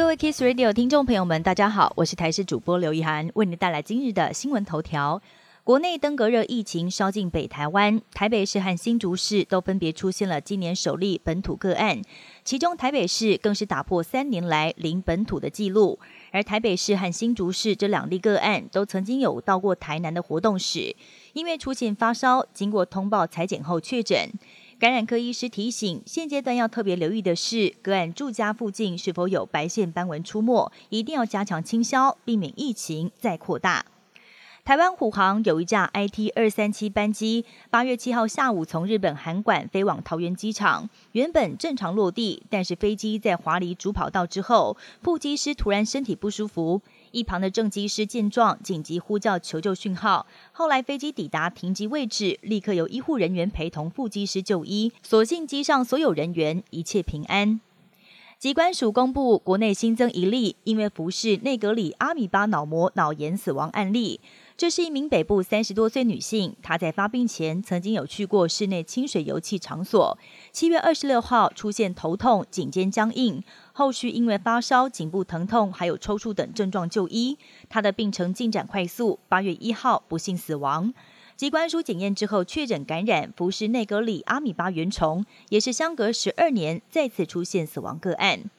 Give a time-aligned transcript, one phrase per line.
[0.00, 5.20] 各位 Kiss Radio 听众朋友们，大家好，我是台视主播刘怡涵，为您带来今日的新闻头条。
[5.62, 12.00] 国内登革热疫情烧进北台湾，台北市和新竹市都分别出现了今年首例本土个案，
[12.42, 16.00] 其中台北市更是打破三年来零本土的记录。
[16.32, 20.96] 而台北市和新竹市这两例个案都曾经有到过台南的活动史，
[21.34, 24.30] 因为出现发烧，经过通报裁剪后确诊。
[24.80, 33.84] 感染科医师提醒，现阶段要特别留意的是，个案住家附近是否有白线斑纹出没，一定要加强清消，避免疫情再扩大。
[34.70, 46.80] 台湾虎航有一架 IT 二三七班机，八月七号下午从日本函馆飞往桃园机场，原本正常落地，但是飞机在滑离主跑道之后，副机师突然身体不舒服。
[47.10, 50.24] 一旁的正机师见状，紧急呼叫求救讯号。
[50.52, 54.92] 后来飞机抵达停机位置，立刻由医护人员陪同副机师就医。
[55.02, 57.60] 所幸机上所有人员一切平安。
[58.38, 64.18] 机关署公布，国内新增一例因为服侍内格里阿米巴脑膜脑炎死亡案例。
[64.60, 70.18] 这是一名北部三十多岁女性，她在发病前曾经有去过室内清水油气场所。
[70.52, 77.38] 七月二十六号出现头痛、颈肩僵硬，后续因为发烧、颈部疼痛还有抽搐等症状就医。
[77.70, 80.92] 她的病程进展快速，八月一号不幸死亡。
[81.36, 88.50] 机关署检验之后确诊感染福氏内格里阿米巴原虫，也是相隔十二年再次出现死亡个案。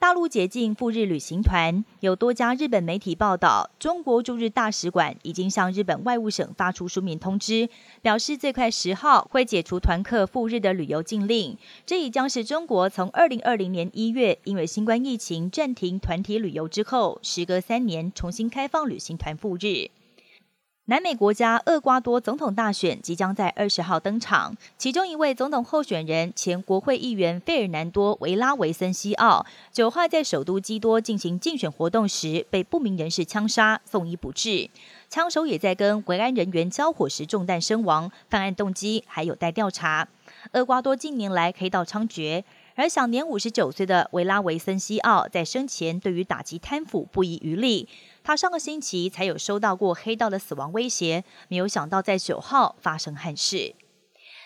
[0.00, 7.68] 大陆解禁赴日旅行团，有多家日本媒体报道，中国驻日大使馆已经向日本外务省发出书面通知，
[8.00, 11.58] 表示最快十号会解除团客赴日的旅游禁令。
[11.84, 19.90] 这已将是中国从二零二零年一月因为新冠疫情暂停团体旅游之后，时隔三年重新开放旅行团赴日。
[20.90, 34.70] 南美国家厄瓜多总统大选即将在二十号登场，其中一位总统候选人前国会议员费尔南多·维拉维森西奥九号在首都基多进行竞选活动时被不明人士枪杀，送医不治。
[35.10, 40.08] 枪手也在跟维安人员交火时中弹身亡，犯案动机还有待调查。
[40.52, 42.42] 厄瓜多近年来黑道猖獗，
[42.78, 47.88] 而享年五十九岁的维拉维森西奥在生前对于打击贪腐不遗余力。
[48.22, 53.74] 他上个星期才有收到过黑道的死亡威胁，没有想到在九号发生憾事。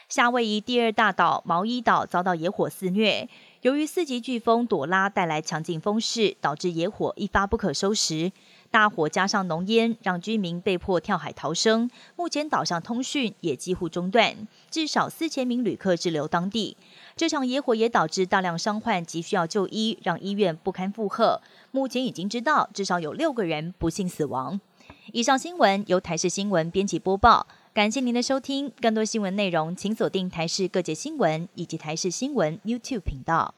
[0.09, 3.28] 夏威夷第二大岛毛伊岛遭到野火肆虐，
[3.62, 8.33] 由于四级飓风朵拉带来强劲风势，导致野火一发不可收拾。
[8.73, 11.89] 大火加上浓烟，让居民被迫跳海逃生。
[12.17, 16.77] 目前岛上通讯也几乎中断，至少四千名旅客滞留当地。
[17.15, 21.41] 这场野火也导致大量伤患急需要就医，让医院不堪负荷。
[21.71, 24.61] 目前已经知道至少有六个人不幸死亡。
[25.12, 28.71] 以上新闻由台视新闻编辑播报，感谢您的收听。
[28.83, 33.55] 更多新闻内容请锁定台视各界新闻以及台视新闻 YouTube 频道。